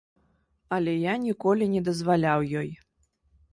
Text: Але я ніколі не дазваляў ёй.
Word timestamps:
Але 0.77 0.95
я 0.95 1.13
ніколі 1.27 1.69
не 1.75 1.81
дазваляў 1.91 2.49
ёй. 2.65 2.69